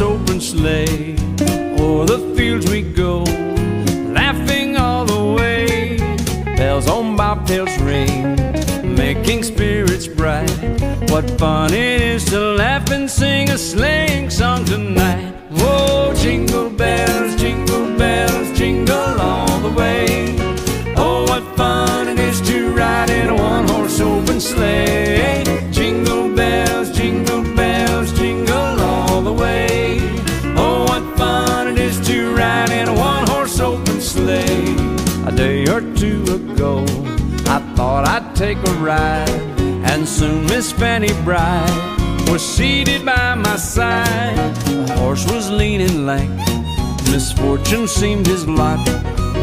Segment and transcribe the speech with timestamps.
[0.00, 1.16] Open sleigh.
[1.78, 3.22] O'er the fields we go,
[4.12, 5.96] laughing all the way.
[6.56, 8.36] Bells on bobtails ring,
[8.94, 10.50] making spirits bright.
[11.10, 15.34] What fun it is to laugh and sing a sleighing song tonight.
[15.60, 19.95] Oh, jingle bells, jingle bells, jingle all the way.
[36.06, 36.84] Two ago,
[37.46, 39.28] I thought I'd take a ride,
[39.90, 41.70] and soon Miss Fanny Bright
[42.30, 44.54] was seated by my side.
[44.66, 46.30] The horse was lean and lank,
[47.10, 48.86] misfortune seemed his lot.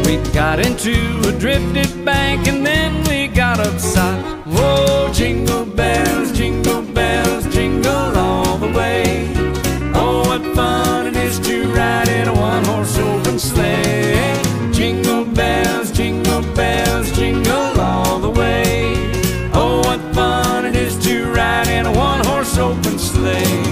[0.06, 0.94] We got into
[1.28, 4.22] a drifted bank and then we got upside.
[4.46, 6.83] Whoa, jingle bells, jingle
[23.26, 23.63] open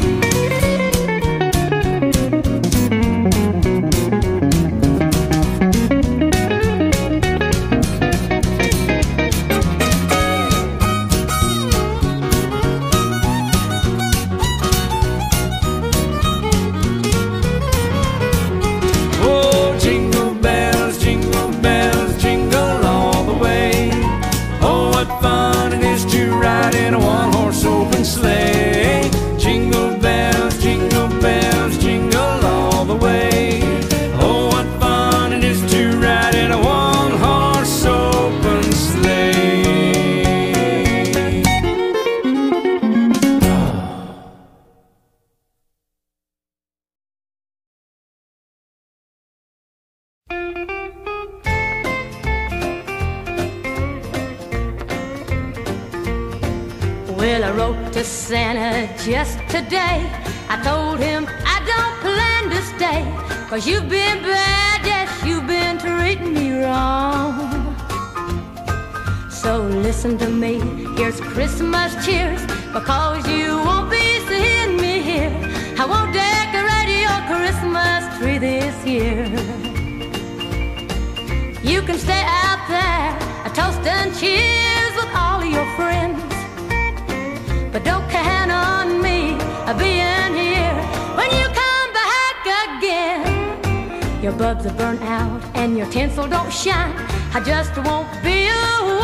[94.32, 96.94] Your bulbs are burnt out and your tinsel don't shine.
[97.34, 98.48] I just won't be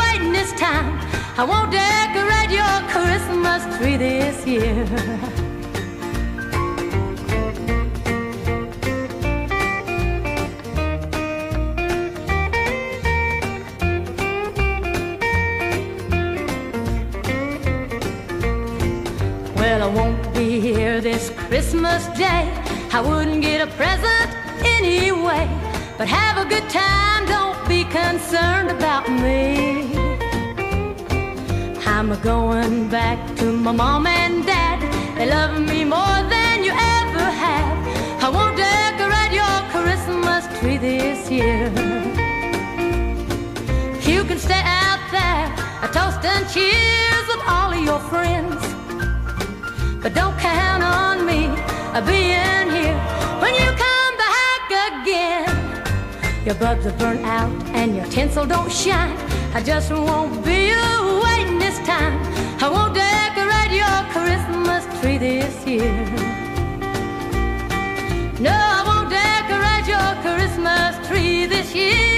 [0.00, 0.98] waiting this time.
[1.36, 4.86] I won't decorate your Christmas tree this year.
[19.56, 22.50] Well, I won't be here this Christmas Day.
[22.90, 24.17] I wouldn't get a present
[24.88, 25.44] anyway.
[25.98, 29.96] But have a good time, don't be concerned about me.
[31.86, 34.78] I'm going back to my mom and dad.
[35.16, 37.76] They love me more than you ever have.
[38.24, 41.64] I won't decorate your Christmas tree this year.
[44.10, 45.44] You can stay out there,
[45.86, 48.60] a toast and cheers with all of your friends.
[50.02, 51.40] But don't count on me
[51.98, 52.98] a being here
[53.42, 53.97] when you come.
[56.44, 59.16] Your bulbs are burnt out and your tinsel don't shine.
[59.54, 60.72] I just won't be
[61.24, 62.16] waiting this time.
[62.62, 65.92] I won't decorate your Christmas tree this year.
[68.40, 72.17] No, I won't decorate your Christmas tree this year.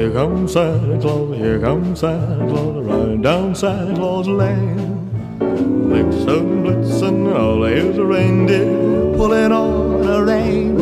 [0.00, 5.10] Here comes Santa Claus, here comes Santa Claus, riding down Santa Claus Lane.
[5.38, 8.64] Blitzen, blitzen, all here's a reindeer
[9.18, 10.74] pulling on a rein.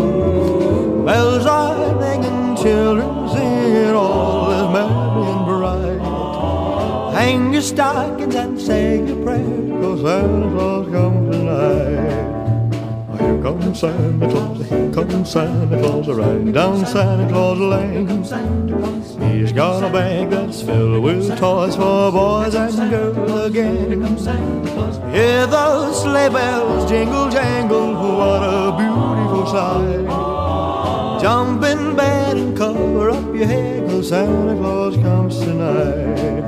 [1.05, 7.13] Bells are ringing, children singing, all is merry and bright.
[7.15, 11.98] Hang your stockings and say your prayers, cause Santa Claus comes tonight.
[13.39, 18.09] Here comes Santa Claus, here comes Santa Claus, riding down Santa Claus Lane.
[19.31, 24.17] He's got a bag that's filled with toys for boys and girls again.
[25.13, 31.23] Hear those sleigh bells jingle jangle, what a beautiful sight.
[31.23, 36.48] Jump in bed and cover up your head, cause Santa Claus comes tonight.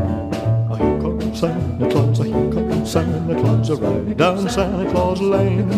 [1.41, 5.71] Santa Claus, here comes Santa Claus, right down Santa Claus Lane.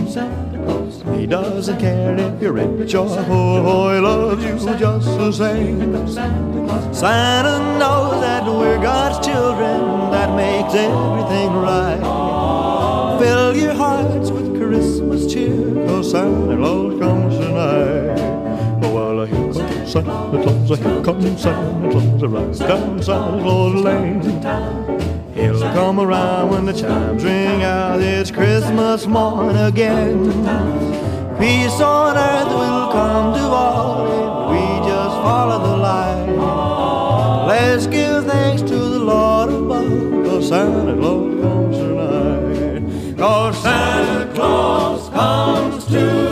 [1.17, 6.09] He doesn't care if you're rich or poor, oh, he loves you just the same.
[6.93, 13.21] Santa knows that we're God's children, that makes everything right.
[13.21, 18.19] Fill your hearts with Christmas cheer, cause Santa Claus comes tonight.
[18.83, 25.22] Oh, well, here comes Santa Claus, here comes Santa Claus, right down Santa Claus Lane.
[25.35, 30.29] He'll come around when the chimes ring out, it's Christmas morn again.
[31.39, 37.47] Peace on earth will come to all if we just follow the light.
[37.49, 43.17] Let's give thanks to the Lord above, cause Santa Claus comes tonight.
[43.17, 46.32] Cause Santa Claus comes tonight.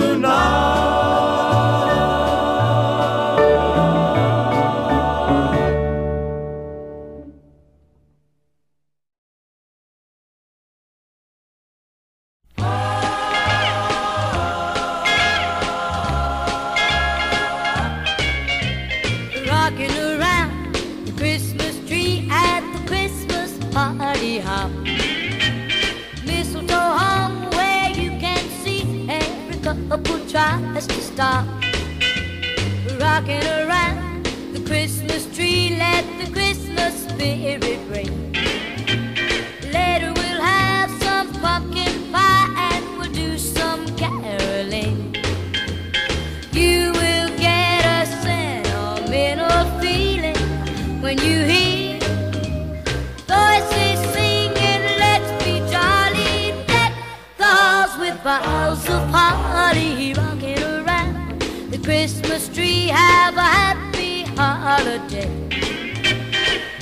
[64.90, 65.30] Holiday.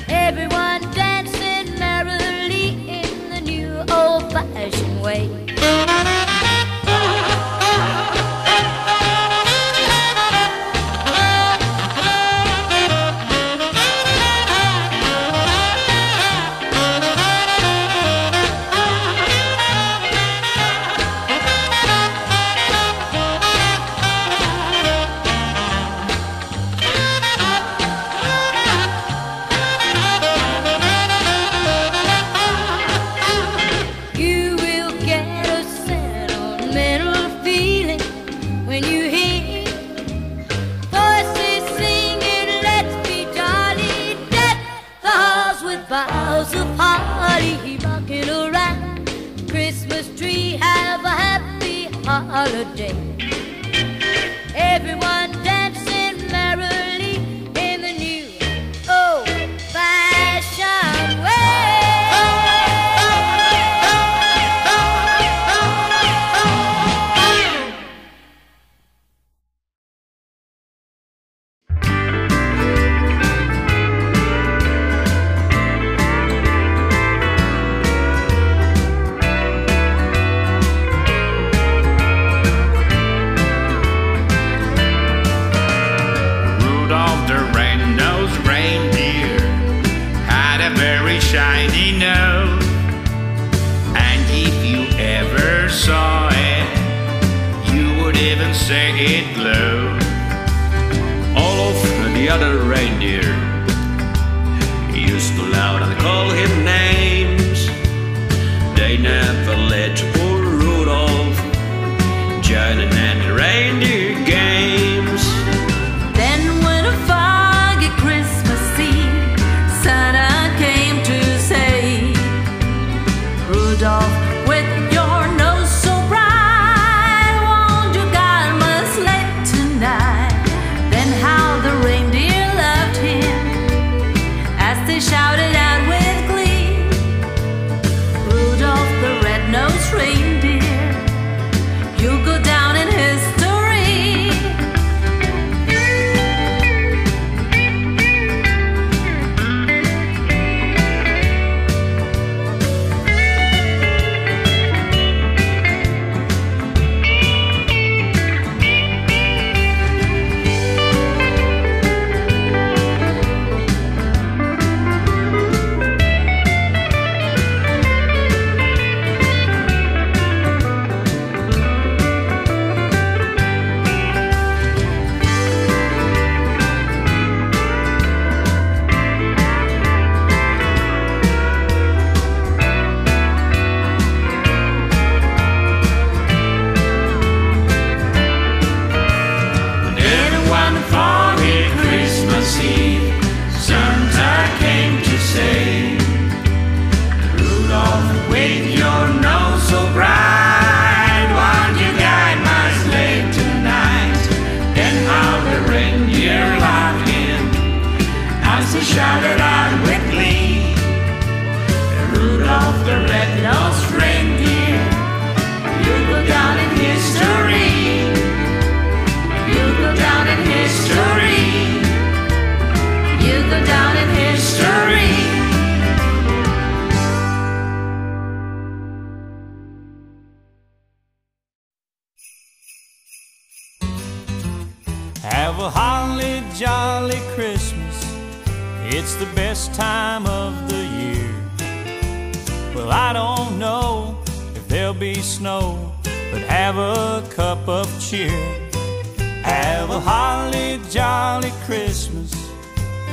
[0.08, 0.77] Everyone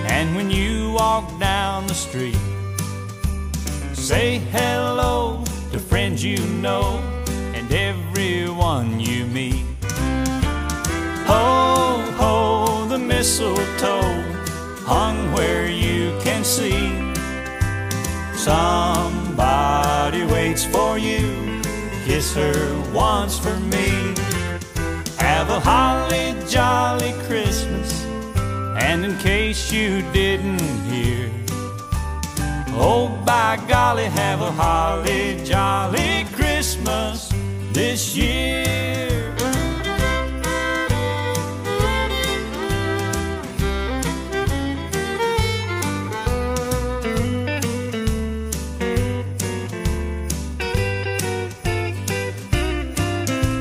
[0.07, 2.38] And when you walk down the street,
[3.93, 7.00] say hello to friends you know
[7.53, 9.65] and everyone you meet.
[11.27, 14.24] Ho, ho, the mistletoe
[14.85, 16.91] hung where you can see.
[18.35, 21.62] Somebody waits for you,
[22.05, 24.13] kiss her once for me.
[25.17, 28.04] Have a holly jolly Christmas,
[28.88, 30.62] and in case you didn't
[30.92, 31.32] hear,
[32.77, 37.34] oh by golly, have a holly jolly Christmas
[37.74, 39.34] this year.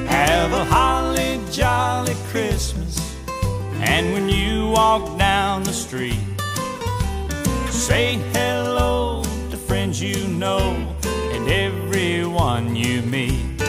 [0.06, 3.00] Have a holly jolly Christmas.
[3.86, 5.13] And when you walk
[5.54, 6.18] down the street,
[7.70, 10.74] say hello to friends you know
[11.06, 13.60] and everyone you meet.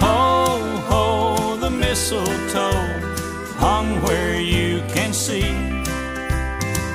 [0.00, 2.80] Ho, ho, the mistletoe
[3.58, 5.52] hung where you can see.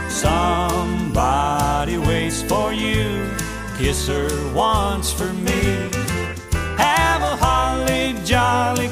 [0.10, 3.30] Somebody waits for you,
[3.78, 5.92] kiss her once for me.
[6.78, 8.90] Have a holly jolly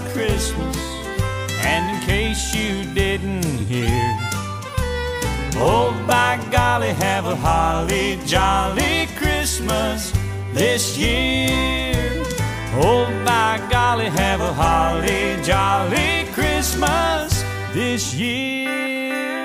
[7.31, 10.11] a holly jolly Christmas
[10.51, 11.95] this year.
[12.75, 19.40] Oh by golly, have a holly jolly Christmas this year.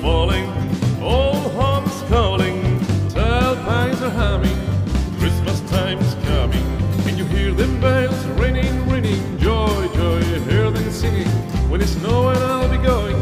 [0.00, 0.46] falling,
[1.02, 2.62] all home's calling,
[3.10, 4.58] tailpipes are humming,
[5.18, 6.64] Christmas time's coming.
[7.04, 11.28] Can you hear them bells ringing, ringing, joy, joy, hear them singing?
[11.68, 13.16] When it's snowing, I'll be going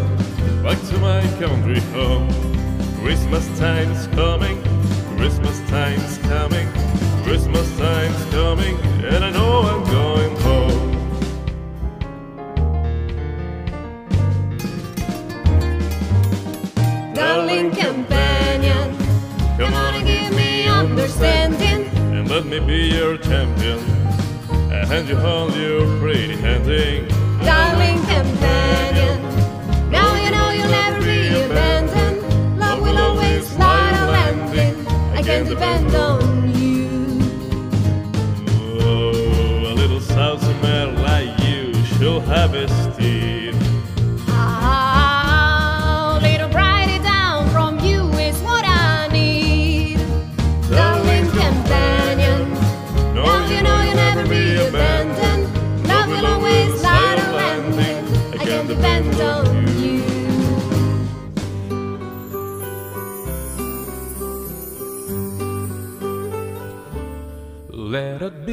[0.62, 2.28] back to my country home.
[3.02, 4.62] Christmas time's coming,
[5.16, 6.68] Christmas time's coming,
[7.24, 8.95] Christmas time's coming.
[22.60, 23.78] Me be your champion.
[24.72, 27.08] I hand you all your pretty handing.
[27.44, 29.20] Darling companion,
[29.90, 32.58] now you know you'll never be abandoned.
[32.58, 34.86] Love will always lie a landing.
[35.12, 36.25] I can depend on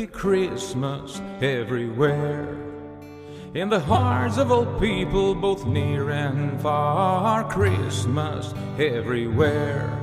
[0.07, 2.57] Christmas everywhere.
[3.53, 9.99] In the hearts of all people, both near and far, Christmas everywhere.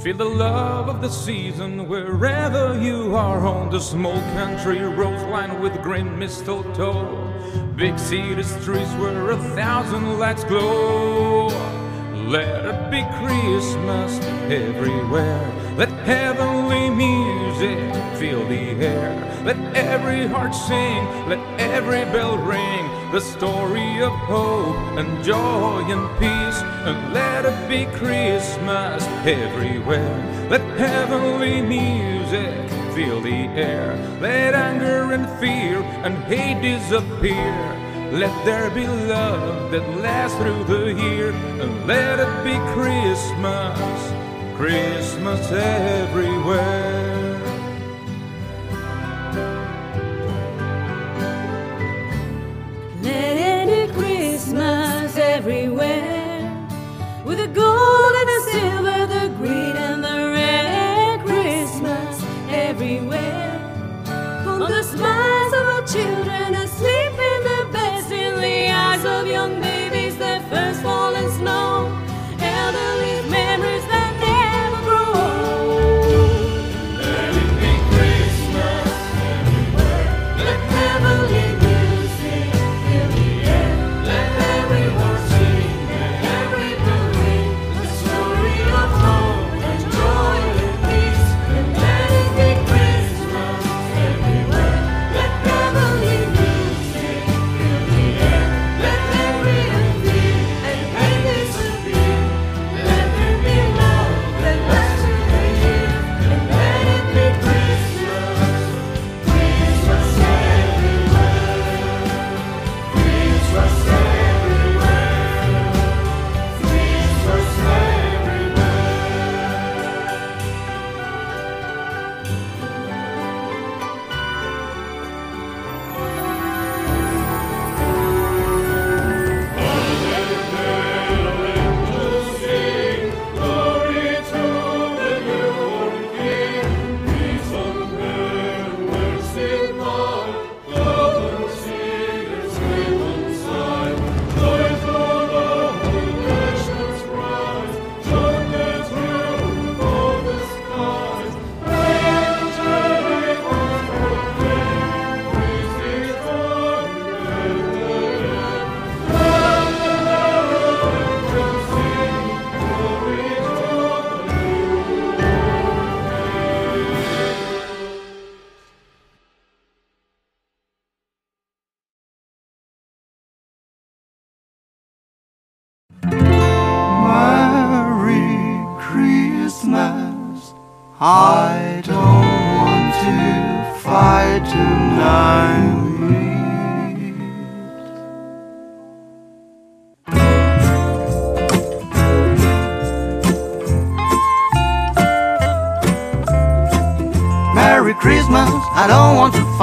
[0.00, 5.62] Feel the love of the season wherever you are on the small country roads lined
[5.62, 7.32] with green mistletoe.
[7.76, 11.83] Big city streets where a thousand lights glow.
[12.26, 14.18] Let it be Christmas
[14.50, 15.52] everywhere.
[15.76, 17.78] Let heavenly music
[18.18, 19.42] fill the air.
[19.44, 22.88] Let every heart sing, let every bell ring.
[23.12, 26.62] The story of hope and joy and peace.
[26.86, 30.48] And let it be Christmas everywhere.
[30.48, 33.96] Let heavenly music fill the air.
[34.20, 37.83] Let anger and fear and hate disappear.
[38.14, 44.12] Let there be love that lasts through the year, and let it be Christmas,
[44.56, 47.03] Christmas everywhere.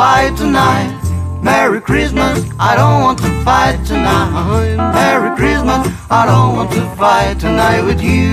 [0.01, 0.99] Fight tonight.
[1.43, 4.77] Merry Christmas, I don't want to fight tonight.
[4.97, 8.25] Merry Christmas, I don't want to fight tonight with you.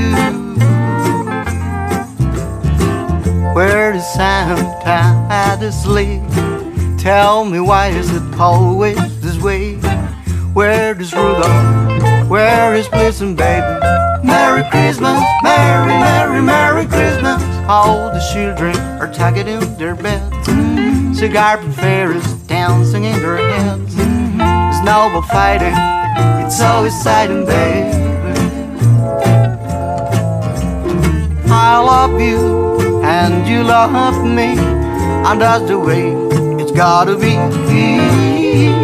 [3.55, 6.23] Where is Santa sleigh?
[6.97, 9.75] Tell me why is it always this way?
[10.55, 13.75] Where does Rudolph Where is Blitzen, baby?
[14.27, 17.43] Merry Christmas, Merry, Merry, Merry Christmas.
[17.69, 20.98] All the children are tucked in their beds.
[21.19, 23.93] Cigar fairies dancing in their heads.
[24.79, 25.75] Snowball fighting,
[26.47, 27.91] it's so exciting, baby.
[31.51, 34.57] I love you, and you love me,
[35.27, 36.13] and that's the way
[36.63, 37.35] it's gotta be.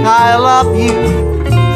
[0.04, 0.90] I love you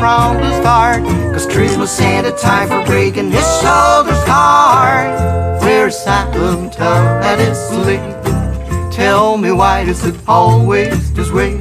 [0.00, 5.62] from the start, cause Christmas ain't a time for breaking his shoulders hard.
[5.62, 8.17] We're silent till that is late.
[8.98, 11.54] Tell me why is it always this way?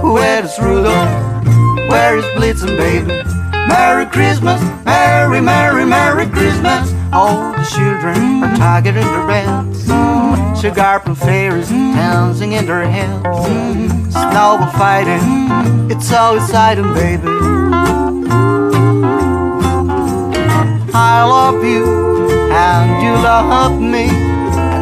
[0.00, 1.44] Where is Rudolph?
[1.90, 3.20] Where is Blitzen, baby?
[3.66, 6.94] Merry Christmas, Merry, Merry, Merry Christmas.
[7.12, 9.80] All the children are in their beds.
[10.60, 13.42] Cigar and fairies dancing in their heads.
[14.12, 17.26] Snowball fighting, it's so exciting, baby.
[20.94, 21.84] I love you,
[22.52, 24.06] and you love me,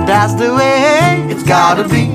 [0.07, 2.13] that's the way it's gotta be.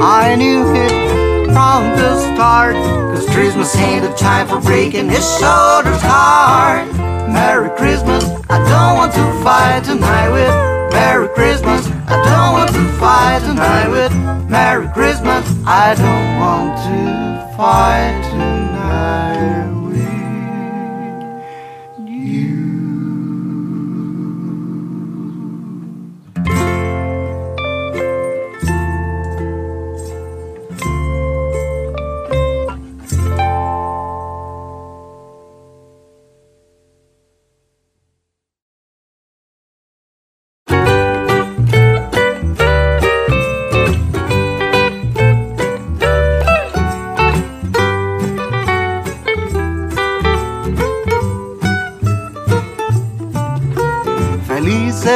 [0.00, 6.00] I knew it from the start, cause Christmas ain't a time for breaking his shoulders
[6.02, 6.86] hard.
[7.32, 10.92] Merry Christmas, I don't want to fight tonight with.
[10.92, 14.12] Merry Christmas, I don't want to fight tonight with.
[14.50, 19.65] Merry Christmas, I don't want to fight tonight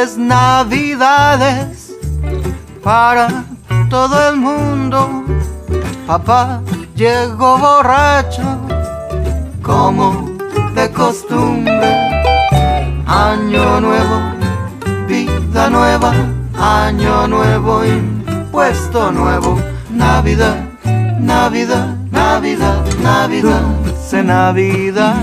[0.01, 1.93] Navidades
[2.83, 3.45] para
[3.91, 5.25] todo el mundo.
[6.07, 6.63] Papá
[6.97, 8.43] llegó borracho
[9.63, 10.31] como
[10.75, 11.91] de costumbre.
[13.07, 14.17] Año nuevo,
[15.07, 16.15] vida nueva,
[16.59, 19.61] año nuevo, impuesto nuevo.
[19.91, 20.65] Navidad,
[21.19, 25.17] Navidad, Navidad, Navidad, dulce Navidad,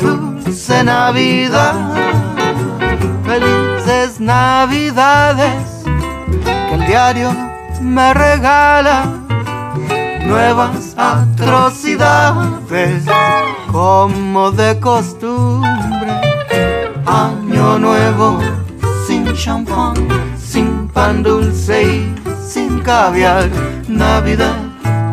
[0.00, 1.93] dulce Navidad.
[3.24, 5.84] Felices Navidades
[6.44, 7.34] que el diario
[7.80, 9.06] me regala
[10.26, 13.04] nuevas atrocidades
[13.70, 16.20] como de costumbre.
[17.06, 18.38] Año nuevo
[19.06, 19.94] sin champán,
[20.38, 22.14] sin pan dulce y
[22.46, 23.48] sin caviar.
[23.88, 24.56] Navidad,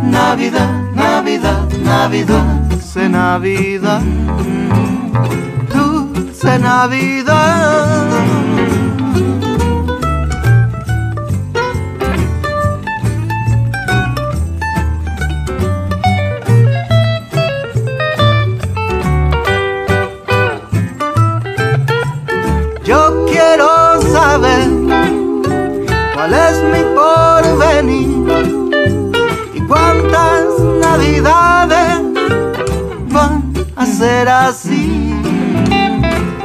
[0.04, 4.02] Navidad, Navidad, Navidad, dulce Navidad,
[6.42, 8.02] dulce Navidad.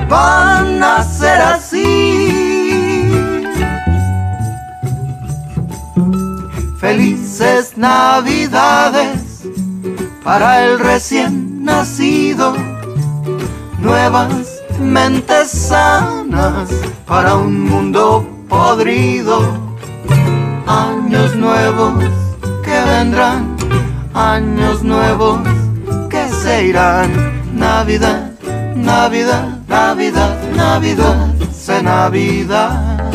[0.08, 3.12] Van a ser así.
[6.78, 9.42] Felices navidades
[10.22, 12.54] para el recién nacido,
[13.78, 16.68] nuevas mentes sanas
[17.06, 19.66] para un mundo podrido.
[20.66, 22.04] Años nuevos
[22.64, 23.56] que vendrán,
[24.14, 25.40] años nuevos
[26.10, 27.10] que se irán.
[27.54, 28.32] Navidad,
[28.74, 33.12] Navidad, Navidad, Navidad, dulce Navidad,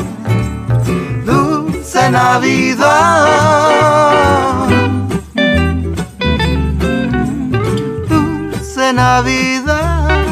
[1.26, 3.32] dulce Navidad.
[8.08, 10.26] Dulce Navidad.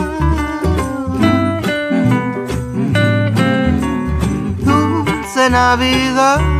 [4.63, 6.59] Dulce Navidad.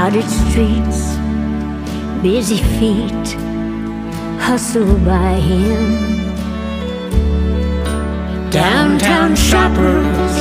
[0.00, 1.00] crowded streets,
[2.22, 3.26] busy feet
[4.40, 6.30] hustle by him.
[8.48, 10.34] Downtown shoppers,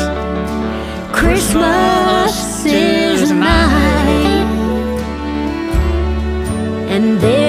[1.12, 4.48] Christmas is mine,
[6.88, 7.49] and there.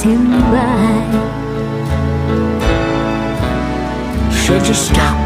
[0.00, 1.00] passing by.
[4.32, 5.18] Should you stop?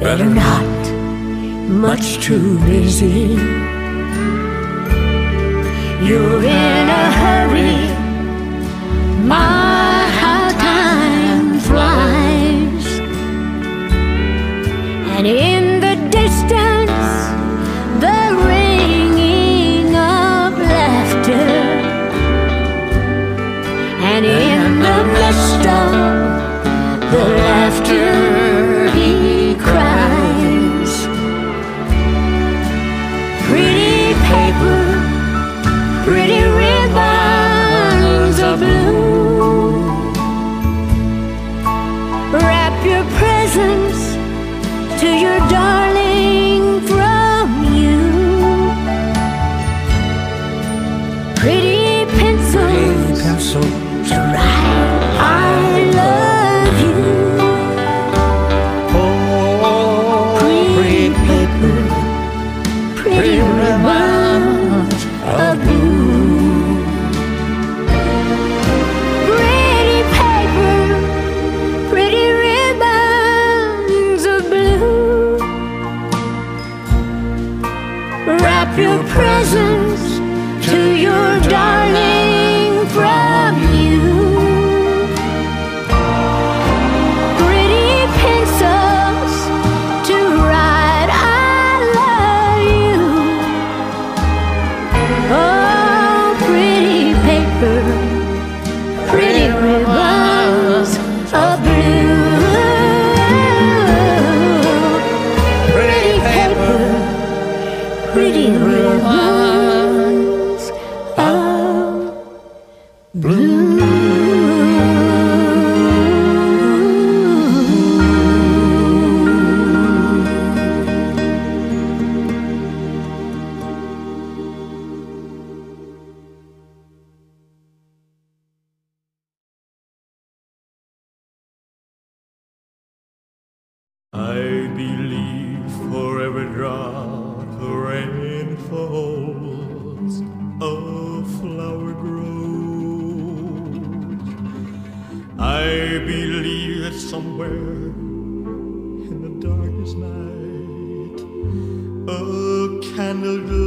[0.00, 0.82] Better not,
[1.68, 3.36] much too busy.
[6.06, 7.78] You're in a hurry,
[9.24, 10.08] my
[10.58, 12.86] time flies.
[15.16, 15.26] And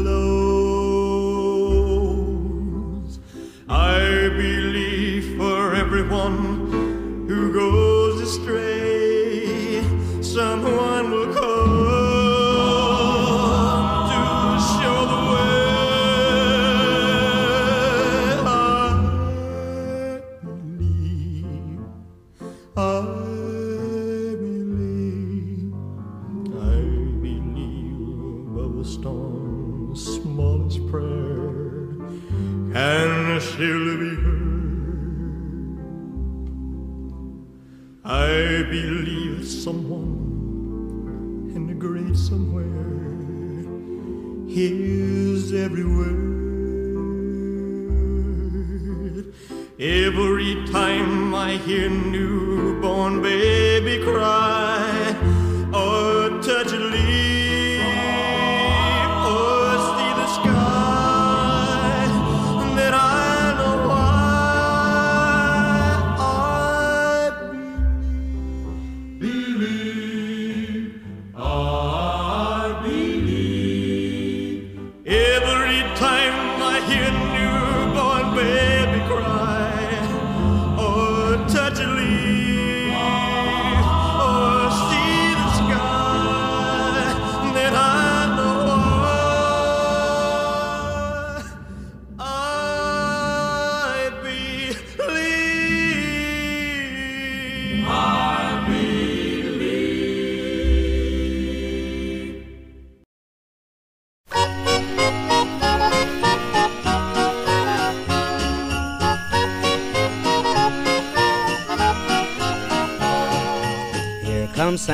[0.03, 0.38] below.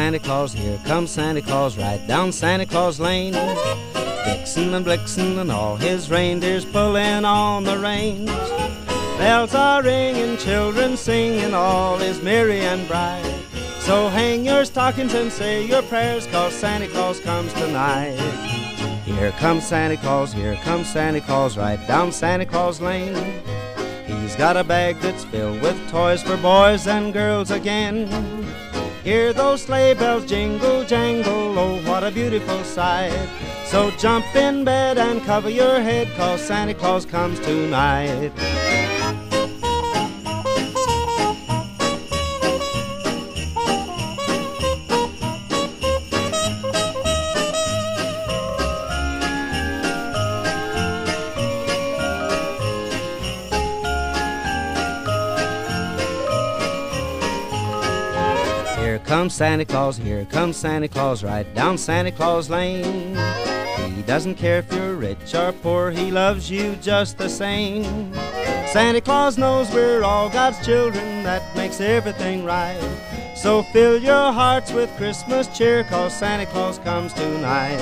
[0.05, 3.33] Santa Claus, here comes Santa Claus, right down Santa Claus Lane.
[4.23, 8.29] Vixen and Blitzen and all his reindeers pulling on the reins.
[9.17, 13.25] Bells are ringing, children singing, all is merry and bright.
[13.79, 18.19] So hang your stockings and say your prayers, cause Santa Claus comes tonight.
[19.05, 23.41] Here comes Santa Claus, here comes Santa Claus, right down Santa Claus Lane.
[24.05, 28.44] He's got a bag that's filled with toys for boys and girls again.
[29.05, 33.29] Hear those sleigh bells jingle, jangle, oh, what a beautiful sight.
[33.65, 38.31] So jump in bed and cover your head, cause Santa Claus comes tonight.
[59.25, 63.15] Comes Santa Claus, here comes Santa Claus, right down Santa Claus Lane.
[63.95, 68.13] He doesn't care if you're rich or poor, he loves you just the same.
[68.67, 72.79] Santa Claus knows we're all God's children, that makes everything right.
[73.35, 77.79] So fill your hearts with Christmas cheer, cause Santa Claus comes tonight.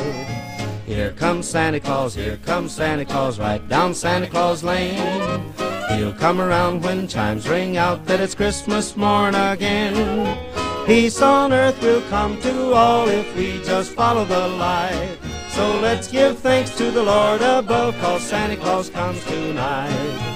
[0.86, 5.54] Here comes Santa Claus, here comes Santa Claus, right down Santa Claus Lane.
[5.90, 10.53] He'll come around when chimes ring out that it's Christmas morn again.
[10.86, 15.18] Peace on earth will come to all if we just follow the light.
[15.48, 20.33] So let's give thanks to the Lord above, cause Santa Claus comes tonight.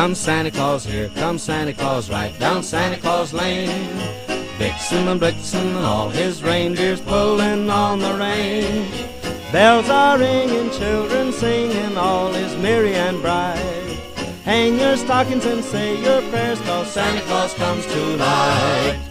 [0.00, 3.68] Comes Santa Claus, here comes Santa Claus, right down Santa Claus Lane.
[4.56, 9.04] Vixen and Blitzen and all his reindeers pulling on the range.
[9.52, 14.00] Bells are ringing, children singing, all is merry and bright.
[14.42, 19.09] Hang your stockings and say your prayers, cause Santa Claus comes tonight.